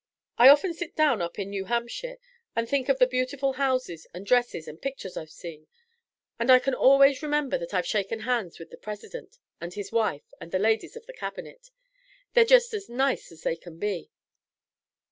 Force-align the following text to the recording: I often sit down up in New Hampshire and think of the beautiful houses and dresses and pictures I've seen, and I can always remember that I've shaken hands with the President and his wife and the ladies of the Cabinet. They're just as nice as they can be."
I 0.39 0.49
often 0.49 0.73
sit 0.73 0.95
down 0.95 1.21
up 1.21 1.37
in 1.37 1.51
New 1.51 1.65
Hampshire 1.65 2.17
and 2.55 2.67
think 2.67 2.89
of 2.89 2.97
the 2.97 3.05
beautiful 3.05 3.53
houses 3.61 4.07
and 4.15 4.25
dresses 4.25 4.67
and 4.67 4.81
pictures 4.81 5.15
I've 5.15 5.29
seen, 5.29 5.67
and 6.39 6.51
I 6.51 6.57
can 6.57 6.73
always 6.73 7.21
remember 7.21 7.55
that 7.59 7.71
I've 7.71 7.85
shaken 7.85 8.21
hands 8.21 8.57
with 8.57 8.71
the 8.71 8.77
President 8.77 9.37
and 9.61 9.75
his 9.75 9.91
wife 9.91 10.33
and 10.41 10.51
the 10.51 10.57
ladies 10.57 10.95
of 10.95 11.05
the 11.05 11.13
Cabinet. 11.13 11.69
They're 12.33 12.45
just 12.45 12.73
as 12.73 12.89
nice 12.89 13.31
as 13.31 13.43
they 13.43 13.55
can 13.55 13.77
be." 13.77 14.09